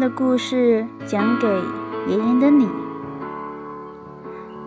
[0.00, 1.46] 的故事讲给
[2.08, 2.66] 爷爷的你。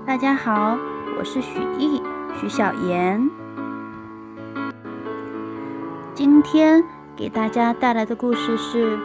[0.06, 0.78] 大家好，
[1.18, 2.00] 我是许艺，
[2.40, 3.28] 许小妍。
[6.14, 6.84] 今天
[7.16, 8.96] 给大家带来的故事是《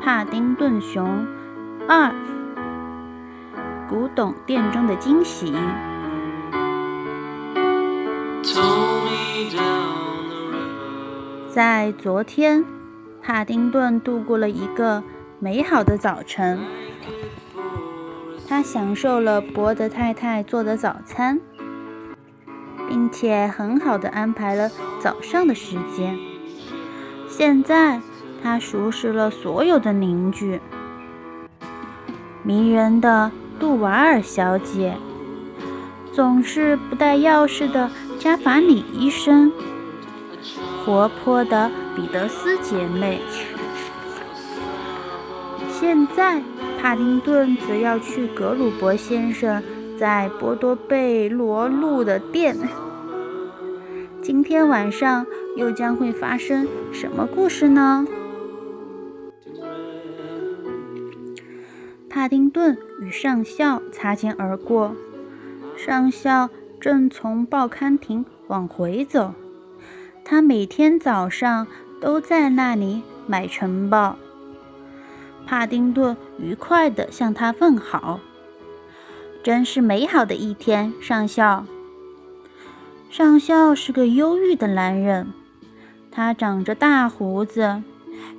[0.00, 1.26] 帕丁顿熊
[1.88, 2.14] 二：
[3.88, 5.52] 古董店中的惊喜》。
[11.50, 12.64] 在昨天，
[13.20, 15.02] 帕丁顿度过了一个
[15.40, 16.58] 美好的早晨。
[18.48, 21.38] 他享受了伯德太太做的早餐，
[22.88, 26.18] 并且很好的安排了早上的时间。
[27.28, 28.00] 现在，
[28.42, 30.60] 他熟识了所有的邻居：
[32.42, 33.30] 迷人的
[33.60, 34.96] 杜瓦尔小姐，
[36.12, 39.52] 总是不带钥匙的加法里医生。
[40.84, 43.20] 活泼的彼得斯姐妹。
[45.80, 46.42] 现在，
[46.82, 49.62] 帕丁顿则要去格鲁伯先生
[49.96, 52.56] 在波多贝罗路的店。
[54.20, 58.04] 今天晚上又将会发生什么故事呢？
[62.10, 64.96] 帕丁顿与上校擦肩而过，
[65.76, 66.50] 上校
[66.80, 69.32] 正从报刊亭往回走。
[70.24, 71.68] 他每天早上
[72.00, 74.18] 都在那里买晨报。
[75.48, 78.20] 帕丁顿愉快地向他问好
[79.42, 81.64] ：“真是美好的一天，上校。”
[83.08, 85.32] 上校是个忧郁的男人，
[86.10, 87.82] 他长着大胡子，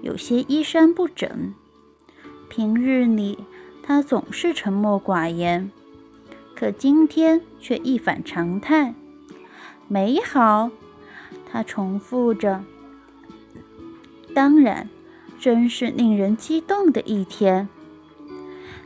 [0.03, 1.55] 有些衣衫不整。
[2.47, 3.39] 平日里
[3.81, 5.71] 他总是沉默寡言，
[6.55, 8.93] 可今天却一反常态。
[9.87, 10.69] 美好。
[11.51, 12.63] 他重复着
[14.35, 14.87] ：“当然，
[15.39, 17.69] 真是令人激动的一天。”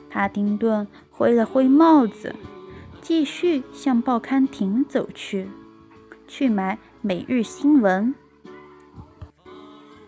[0.10, 2.36] 帕丁顿挥了挥帽子，
[3.02, 5.50] 继续向报刊亭走去，
[6.28, 8.14] 去买《每日新闻》。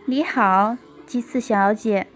[0.05, 0.77] 你好，
[1.07, 2.07] 基斯小姐。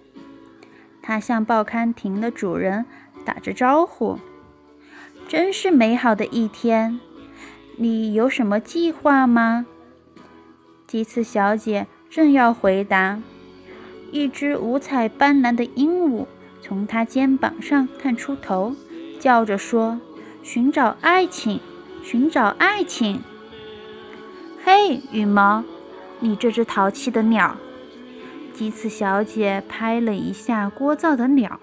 [1.01, 2.85] 他向报刊亭的主人
[3.25, 4.19] 打着招呼
[5.27, 6.99] ：“真是美好的一天。
[7.77, 9.65] 你有什么计划吗？”
[10.85, 13.19] 吉次小姐正要回答，
[14.11, 16.25] 一只五彩斑斓的鹦鹉
[16.61, 18.75] 从他肩膀上探出头，
[19.19, 19.99] 叫着说
[20.43, 21.59] ：“寻找爱情，
[22.03, 23.21] 寻找爱情！”
[24.63, 25.63] 嘿，羽毛，
[26.19, 27.55] 你这只淘气的鸟！
[28.53, 31.59] 吉次小姐拍了一下聒噪的鸟，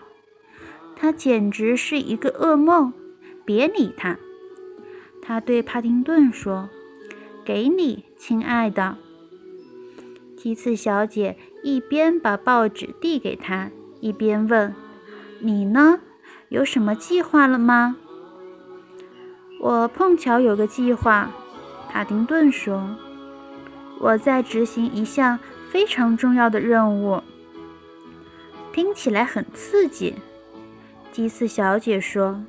[0.97, 2.93] 它简直是一个噩梦。
[3.45, 4.17] 别理它。
[5.23, 6.69] 她对帕丁顿说
[7.45, 8.97] ：“给你，亲爱的。”
[10.37, 13.69] 基次小姐一边把报纸递给他，
[14.01, 14.73] 一边问
[15.43, 15.99] ：“你呢？
[16.49, 17.97] 有什么计划了吗？”
[19.61, 21.29] 我碰巧有个计划，
[21.91, 22.97] 帕丁顿说
[23.99, 27.21] ：“我在执行一项非常重要的任务。”
[28.73, 30.15] 听起来很刺激，
[31.11, 32.41] 基斯小姐说。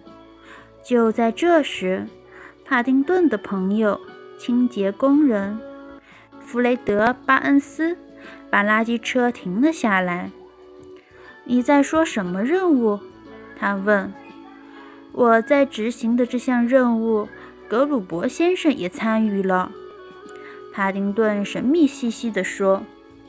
[0.83, 2.05] 就在这时，
[2.63, 3.99] 帕丁顿的朋友——
[4.37, 5.59] 清洁工人。
[6.39, 7.97] 弗雷德·巴恩斯
[8.49, 10.31] 把垃圾车停了下来。
[11.45, 12.99] “你在说什么任务？”
[13.57, 14.13] 他问。
[15.13, 17.27] “我在执行的这项任务，
[17.67, 19.71] 格鲁伯先生也参与了。”
[20.73, 22.83] 帕丁顿神秘兮兮地说。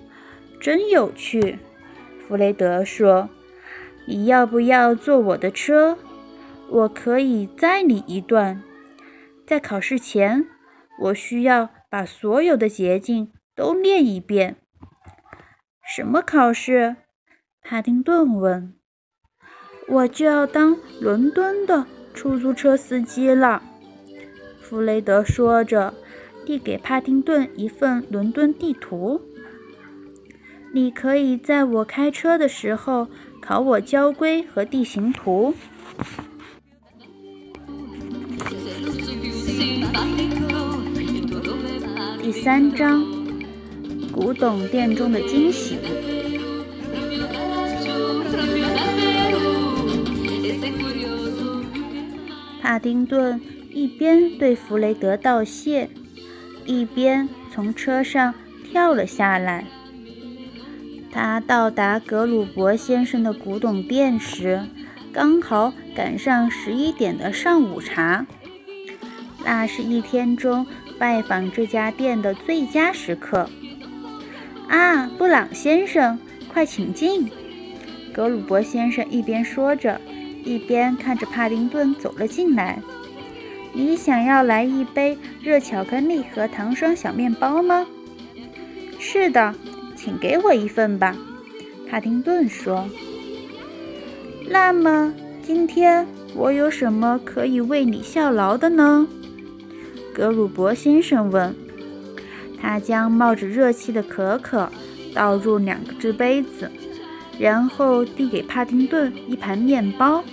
[0.60, 1.58] “真有趣。”
[2.26, 3.30] 弗雷德说。
[4.06, 5.98] “你要不要坐我的车？
[6.68, 8.62] 我可以载你一段。
[9.46, 10.46] 在考试前，
[11.00, 14.56] 我需要。”把所有的捷径都念一遍。
[15.90, 16.96] 什么考试？
[17.62, 18.74] 帕丁顿问。
[19.88, 23.62] 我就要当伦敦的出租车司机了。
[24.60, 25.94] 弗雷德说着，
[26.44, 29.22] 递给帕丁顿一份伦敦地图。
[30.74, 33.08] 你可以在我开车的时候
[33.40, 35.54] 考我交规和地形图。
[42.20, 43.02] 第三章：
[44.18, 45.78] 古董店中的惊喜。
[52.60, 53.40] 帕丁顿
[53.72, 55.88] 一边对弗雷德道谢，
[56.66, 58.34] 一边从车上
[58.68, 59.64] 跳了下来。
[61.12, 64.64] 他到达格鲁伯先生的古董店时，
[65.12, 68.26] 刚好赶上十一点的上午茶。
[69.44, 70.66] 那是一天中。
[70.98, 73.48] 拜访这家店的最佳时刻
[74.68, 77.30] 啊，布朗先生，快请进！
[78.12, 80.00] 格鲁伯先生一边说着，
[80.44, 82.82] 一边看着帕丁顿走了进来。
[83.72, 87.86] “你想要来一杯热巧克力和糖霜小面包吗
[89.00, 89.54] ？”“是的，
[89.96, 91.16] 请给我一份吧。”
[91.88, 92.86] 帕丁顿说。
[94.50, 99.08] “那么今天我有什么可以为你效劳的呢？”
[100.12, 101.54] 格鲁伯先生问。
[102.60, 104.70] 他将冒着热气的可可
[105.14, 106.70] 倒入两个制杯子。
[107.38, 110.24] 然后递给帕丁顿一盘面包。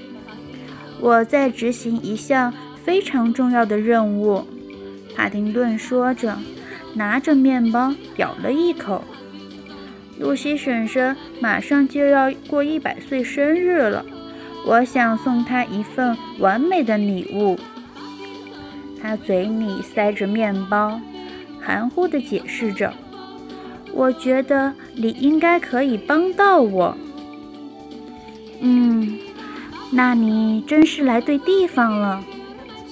[0.99, 2.51] 我在执行一项
[2.83, 4.43] 非常重要的任务，
[5.15, 6.35] 帕丁顿说着，
[6.95, 9.03] 拿着面包咬了一口。
[10.17, 14.03] 露西婶婶马上就要过一百岁生日了，
[14.65, 17.59] 我想送她一份完美的礼物。
[18.99, 20.99] 他嘴里塞着面包，
[21.65, 22.93] 含糊地解释着。
[23.91, 26.95] 我觉得你应该可以帮到我。
[28.59, 29.17] 嗯，
[29.91, 32.23] 那你真是来对地方了。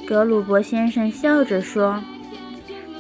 [0.08, 2.02] 格鲁伯先生笑着说。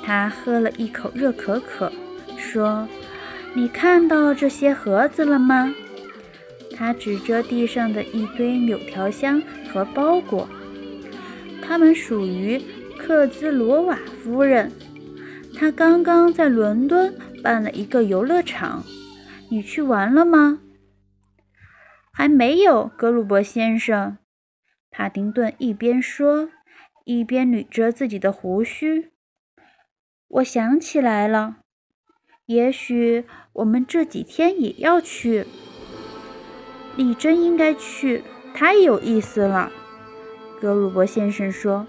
[0.06, 1.90] 他喝了一口热可可，
[2.38, 2.86] 说
[3.56, 5.74] ：“你看到这些盒子了吗？”
[6.76, 9.42] 他指着地上的一堆柳条箱
[9.72, 10.46] 和包裹，
[11.62, 12.62] 它们属于
[12.98, 14.69] 克兹罗瓦夫人。
[15.56, 17.14] 他刚刚在伦敦。
[17.44, 18.86] 办了一个游乐场，
[19.50, 20.62] 你去玩了吗？
[22.14, 24.18] 还没有，格鲁伯先生。
[24.90, 26.50] 帕丁顿一边说，
[27.04, 29.12] 一边捋着自己的胡须。
[30.30, 31.58] 我想起来了，
[32.46, 35.46] 也许我们这几天也要去。
[36.96, 38.24] 你真应该去，
[38.54, 39.70] 太有意思了。
[40.62, 41.86] 格鲁伯先生说。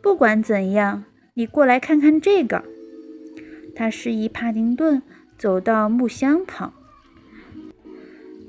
[0.00, 1.04] 不管怎样，
[1.34, 2.62] 你过来看看这个。
[3.74, 5.02] 他示意帕丁顿
[5.38, 6.72] 走到木箱旁。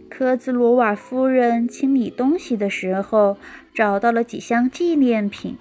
[0.10, 3.38] 科兹罗瓦夫人清理东西的时候，
[3.74, 5.58] 找到了几箱纪念品。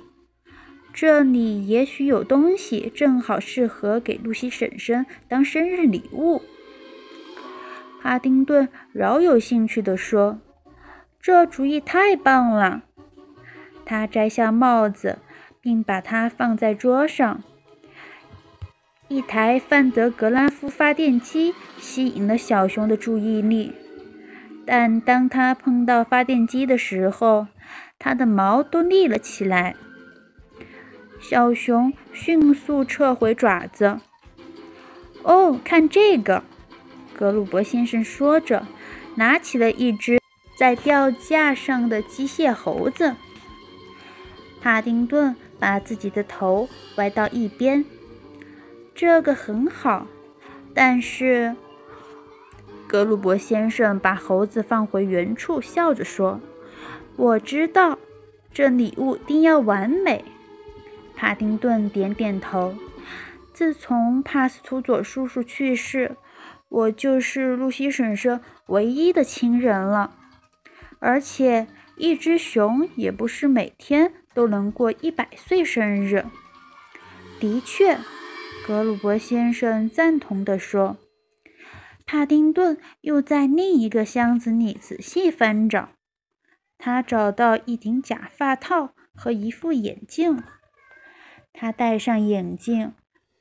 [0.92, 6.42] 这里也许有东西，正好适合给露西婶婶当生日礼物。
[8.02, 10.40] 帕丁顿饶有兴趣地说
[11.18, 12.82] ：“这主意太棒了！”
[13.86, 15.18] 他摘下帽子，
[15.62, 17.42] 并把它放在桌上。
[19.12, 23.70] 一台范德格拉夫发电机吸引了小熊的注意力，
[24.64, 27.46] 但当他碰到发电机的时候，
[27.98, 29.76] 它的毛都立了起来。
[31.20, 33.98] 小熊迅速撤回爪子。
[35.24, 36.42] “哦，看这个！”
[37.14, 38.66] 格鲁伯先生说着，
[39.16, 40.18] 拿起了一只
[40.56, 43.14] 在吊架上的机械猴子。
[44.62, 46.66] 帕丁顿把自己的头
[46.96, 47.84] 歪到一边。
[48.94, 50.06] 这个很好，
[50.74, 51.56] 但是
[52.86, 56.40] 格鲁伯先生把猴子放回原处，笑着说
[57.16, 57.98] ：“我知道，
[58.52, 60.24] 这礼物定要完美。”
[61.16, 62.74] 帕丁顿点点头。
[63.52, 66.16] 自从帕斯图佐叔叔去世，
[66.68, 70.14] 我就是露西婶婶唯一的亲人了。
[70.98, 71.66] 而且，
[71.96, 76.24] 一只熊也不是每天都能过一百岁生日。
[77.40, 77.98] 的确。
[78.64, 80.96] 格鲁伯先生赞同地说
[82.06, 85.88] ：“帕丁顿又在另一个箱子里仔细翻找，
[86.78, 90.40] 他找到一顶假发套和一副眼镜。
[91.52, 92.92] 他戴上眼镜，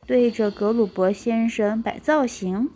[0.07, 2.71] 对着格鲁伯先生摆造型。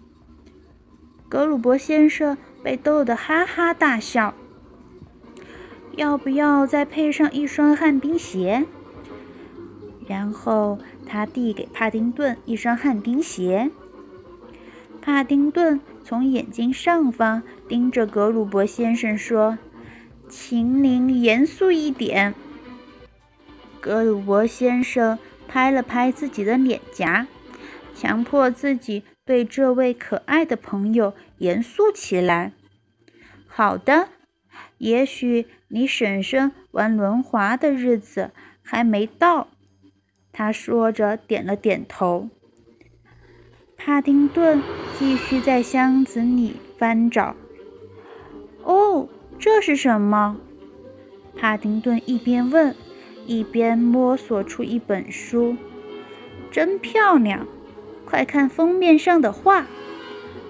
[1.27, 4.35] 格鲁伯先生被逗得哈哈大笑。
[5.97, 8.65] 要不要再配上一双旱冰鞋？
[10.07, 13.71] 然后。”他递给帕丁顿一双旱冰鞋。
[15.01, 19.59] 帕丁顿从眼睛上方盯着格鲁伯先生说
[20.27, 22.33] ：“请您严肃一点。”
[23.79, 27.27] 格鲁伯先生拍了拍自己的脸颊，
[27.93, 32.51] 强迫自己对这位可爱的朋友严肃起来。
[33.45, 34.09] “好的，
[34.79, 38.31] 也许你婶婶玩轮滑的日子
[38.63, 39.47] 还没到。”
[40.37, 42.27] 他说着，点了点头。
[43.77, 44.61] 帕丁顿
[44.99, 47.37] 继续在箱子里翻找。
[48.63, 49.07] 哦，
[49.39, 50.35] 这是什么？
[51.37, 52.75] 帕丁顿一边问，
[53.25, 55.55] 一边摸索出一本书。
[56.51, 57.47] 真漂亮！
[58.03, 59.65] 快看封面上的画。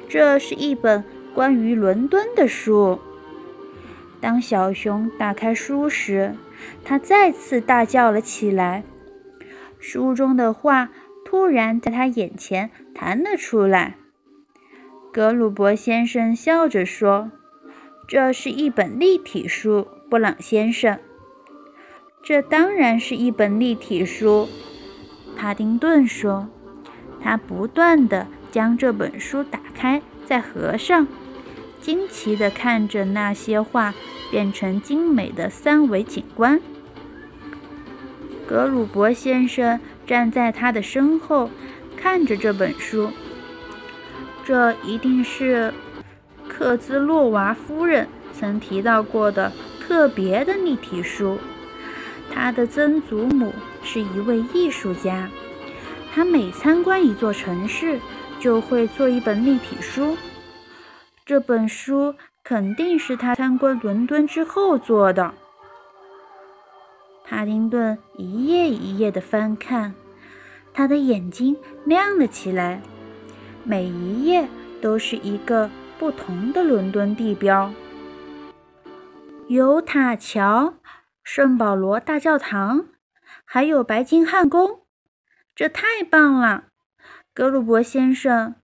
[0.09, 1.03] 这是一本
[1.35, 2.97] 关于伦敦的书。
[4.19, 6.33] 当小熊打开书时，
[6.83, 8.83] 他再次大叫了起来。
[9.87, 10.89] 书中的画
[11.23, 13.97] 突然在他眼前弹了出来。
[15.13, 17.29] 格鲁伯先生笑着说
[18.09, 20.97] ：“这是一本立体书，布朗先生。
[22.23, 24.49] 这当然是一本立体书，
[25.37, 26.49] 帕丁顿说。
[27.21, 31.07] 他不断地将这本书打开，再合上，
[31.79, 33.93] 惊奇地看着那些画
[34.31, 36.59] 变成精美的三维景观。
[38.47, 41.49] 格鲁伯先生站在他的身后，
[41.97, 43.09] 看着这本书。
[44.43, 45.73] 这一定是
[46.47, 51.39] 克兹洛娃夫人曾提到过的特别的立体书。
[52.31, 55.29] 他的曾祖母是一位艺术家，
[56.13, 57.99] 他每参观一座城市，
[58.39, 60.15] 就会做一本立体书。
[61.25, 65.33] 这本书肯定是他参观伦敦之后做的。
[67.27, 69.93] 帕丁顿一页一页地翻看，
[70.73, 72.81] 他的眼睛亮了起来。
[73.63, 74.47] 每一页
[74.81, 77.71] 都是一个不同的伦敦地标，
[79.47, 80.75] 有塔桥、
[81.23, 82.85] 圣保罗大教堂，
[83.43, 84.81] 还有白金汉宫。
[85.55, 86.65] 这太棒了，
[87.33, 88.55] 格鲁伯先生！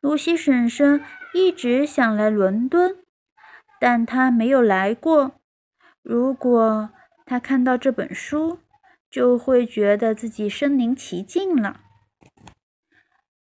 [0.00, 1.02] 露西婶婶
[1.32, 2.98] 一直想来伦敦，
[3.80, 5.32] 但她没有来过。
[6.02, 6.90] 如果
[7.24, 8.58] 他看到这本书，
[9.10, 11.80] 就会觉得自己身临其境了。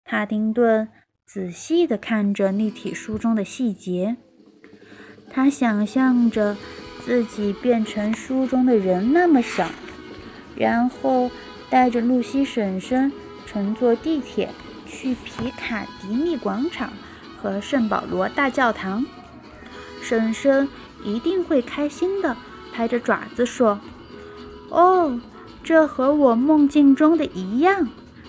[0.03, 0.89] 帕丁顿。
[1.23, 4.17] 仔细地看着立体书中的细节，
[5.29, 6.57] 他想象着
[7.05, 9.69] 自己变成书中的人那么小，
[10.57, 11.31] 然后
[11.69, 13.13] 带着露西婶婶
[13.45, 14.49] 乘坐地铁
[14.85, 16.91] 去皮卡迪利广场
[17.37, 19.05] 和圣保罗大教堂。
[20.01, 20.67] 婶婶
[21.05, 22.35] 一定会开心的
[22.71, 23.79] 拍着爪子说
[24.69, 25.19] ：“哦，
[25.63, 27.87] 这和我梦境中的一样！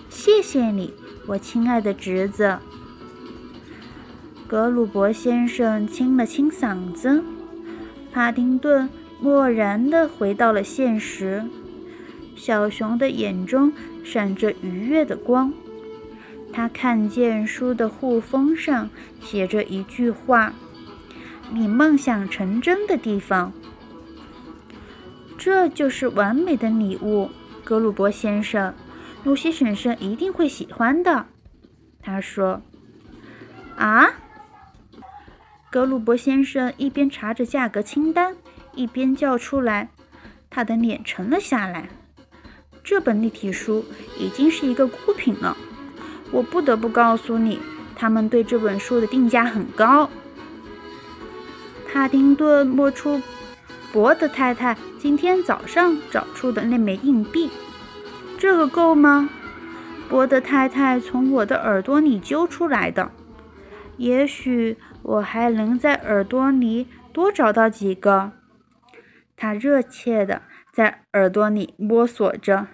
[0.09, 0.93] 谢谢你，
[1.27, 2.59] 我亲爱的侄子。”
[4.45, 7.23] 格鲁伯先生清了清嗓子，
[8.11, 8.87] 帕丁顿
[9.19, 11.43] 漠然地回到了现实。
[12.35, 13.73] 小熊的眼中
[14.03, 15.53] 闪着愉悦的光，
[16.51, 18.89] 他看见书的护封上
[19.21, 20.53] 写着一句话
[21.51, 23.51] ：“你梦想成真的地方。”
[25.43, 27.29] 这就是完美的礼物，
[27.65, 28.73] 格鲁伯先生，
[29.25, 31.25] 露西婶婶一定会喜欢的。
[32.01, 32.61] 他说
[33.75, 34.07] ：“啊？”
[35.69, 38.37] 格鲁伯先生一边查着价格清单，
[38.73, 39.89] 一边叫出来，
[40.49, 41.89] 他的脸沉了下来。
[42.81, 43.83] 这本立体书
[44.17, 45.57] 已经是一个孤品了。
[46.31, 47.59] 我不得不告诉你，
[47.97, 50.09] 他们对这本书的定价很高。
[51.91, 53.21] 帕丁顿摸出
[53.93, 57.51] 伯德太太今天早上找出的那枚硬币，
[58.39, 59.29] 这个够吗？
[60.09, 63.11] 伯德太太从我的耳朵里揪出来的，
[63.97, 64.77] 也许。
[65.03, 68.31] 我还能在耳朵里多找到几个。
[69.35, 72.67] 他热切地在耳朵里摸索着，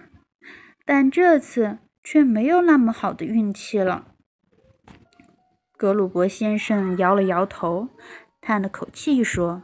[0.86, 4.06] 但这次却没有那么好的运气了。
[5.76, 7.88] 格鲁伯先生摇了摇头，
[8.40, 9.62] 叹了口气说：“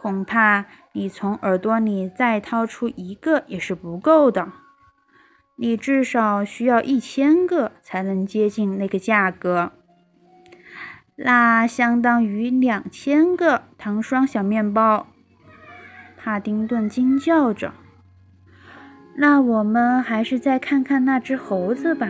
[0.00, 4.52] 恐怕你从耳朵里再掏出一个也是不够的。
[5.56, 9.72] 你至少需要一千个才能接近那个价格。”
[11.20, 15.08] 那相当于两千个糖霜小面包，
[16.16, 17.72] 帕丁顿惊叫着。
[19.16, 22.08] 那我们还是再看看那只猴子吧，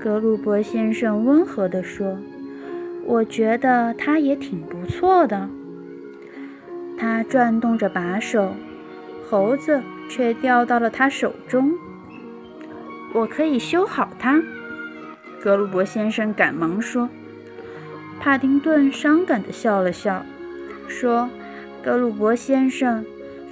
[0.00, 2.16] 格鲁伯先生温和地说。
[3.04, 5.50] 我觉得它也挺不错的。
[6.98, 8.54] 他转动着把手，
[9.28, 11.74] 猴子却掉到了他手中。
[13.12, 14.42] 我可以修好它，
[15.42, 17.08] 格鲁伯先生赶忙说。
[18.18, 20.24] 帕丁顿伤感地笑了笑，
[20.88, 21.28] 说
[21.84, 23.04] ：“格鲁伯先生，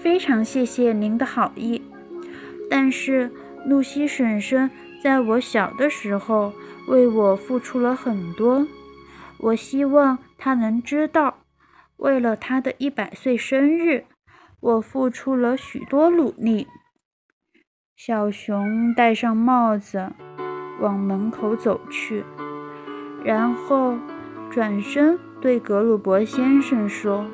[0.03, 1.83] 非常谢谢您的好意。
[2.71, 3.31] 但是
[3.67, 4.71] 露西婶婶
[5.03, 6.53] 在我小的时候
[6.89, 8.67] 为我付出了很多，
[9.39, 11.39] 我希望她能知道，
[11.97, 14.05] 为了他的一百岁生日，
[14.61, 16.67] 我付出了许多努力。”
[17.97, 20.13] 小熊戴上帽子，
[20.81, 22.25] 往门口走去，
[23.25, 23.97] 然后。
[24.51, 27.27] 转身对格鲁伯先生说：“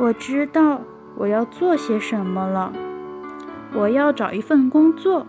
[0.00, 0.80] 我知道
[1.16, 2.72] 我要做些什么了。
[3.74, 5.26] 我要找一份工作，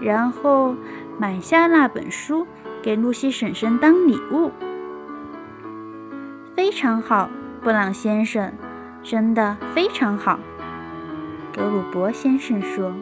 [0.00, 0.74] 然后
[1.16, 2.44] 买下那本书
[2.82, 4.50] 给露西婶婶当礼物。”
[6.68, 7.30] 非常好，
[7.62, 8.52] 布朗先生，
[9.02, 10.38] 真的非常好。
[11.50, 12.92] 格鲁伯先生说。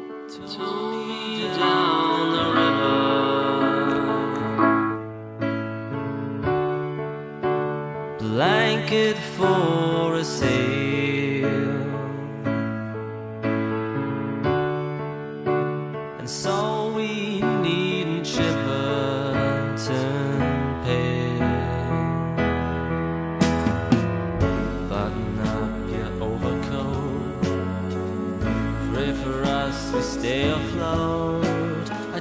[8.21, 9.56] like naked for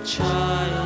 [0.05, 0.84] child